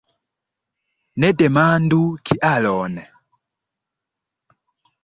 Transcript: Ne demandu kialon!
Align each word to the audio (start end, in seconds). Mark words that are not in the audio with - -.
Ne 1.19 1.29
demandu 1.41 2.01
kialon! 2.25 2.99